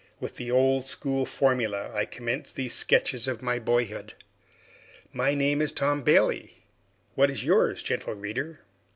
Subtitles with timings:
[0.19, 4.15] With the old school formula I commence these sketches of my boyhood.
[5.13, 6.63] My name is Tom Bailey;
[7.13, 8.61] what is yours, gentle reader?